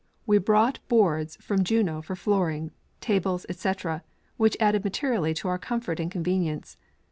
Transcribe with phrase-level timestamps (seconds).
[0.25, 4.03] We brouglit boards from Juneau for flooring, tables, etc,
[4.35, 6.75] which added mate rially to our comfort and convenience.